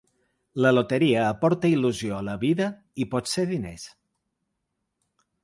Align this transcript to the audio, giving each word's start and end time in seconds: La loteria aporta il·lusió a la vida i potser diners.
La 0.65 0.69
loteria 0.75 1.25
aporta 1.33 1.71
il·lusió 1.73 2.15
a 2.21 2.23
la 2.31 2.35
vida 2.45 2.71
i 3.05 3.09
potser 3.13 3.45
diners. 3.53 3.87